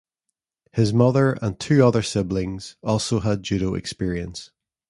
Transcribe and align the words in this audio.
His 0.73 0.91
mother 0.95 1.33
and 1.43 1.59
two 1.59 1.85
other 1.85 2.01
siblings 2.01 2.75
also 2.81 3.19
had 3.19 3.43
judo 3.43 3.75
experience. 3.75 4.49